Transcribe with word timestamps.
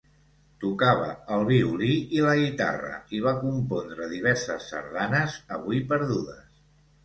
Tocava 0.61 1.09
el 1.35 1.45
violí 1.49 1.89
i 2.19 2.23
la 2.29 2.33
guitarra 2.41 2.91
i 3.19 3.23
va 3.27 3.35
compondre 3.45 4.11
diverses 4.17 4.73
sardanes, 4.75 5.41
avui 5.61 5.87
perdudes. 5.97 6.45